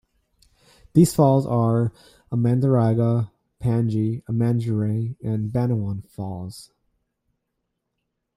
[0.93, 1.91] These falls are
[2.31, 3.29] Amandaraga,
[3.61, 6.71] Pange, Amanjuray, and Ban-Awan Falls.